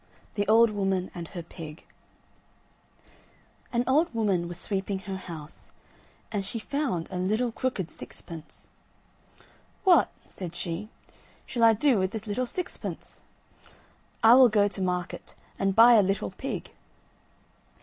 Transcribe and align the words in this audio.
THE 0.33 0.47
OLD 0.47 0.71
WOMAN 0.71 1.11
AND 1.13 1.27
HER 1.27 1.43
PIG 1.43 1.85
An 3.71 3.83
old 3.85 4.11
woman 4.15 4.47
was 4.47 4.57
sweeping 4.57 4.97
her 4.97 5.17
house, 5.17 5.71
and 6.31 6.43
she 6.43 6.57
found 6.57 7.07
a 7.11 7.19
little 7.19 7.51
crooked 7.51 7.91
sixpence. 7.91 8.67
"What," 9.83 10.09
said 10.27 10.55
she, 10.55 10.89
"shall 11.45 11.61
I 11.63 11.73
do 11.73 11.99
with 11.99 12.13
this 12.13 12.25
little 12.25 12.47
sixpence? 12.47 13.19
I 14.23 14.33
will 14.33 14.49
go 14.49 14.67
to 14.67 14.81
market, 14.81 15.35
and 15.59 15.75
buy 15.75 15.93
a 15.93 16.01
little 16.01 16.31
pig." 16.31 16.71